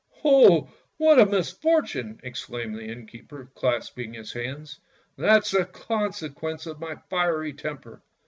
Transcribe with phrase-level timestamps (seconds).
[0.25, 4.79] ""Oh, what a misfortune!" exclaimed the innkeeper, clasp ing his hands;
[5.15, 8.01] "that's the consequence of my fiery temper!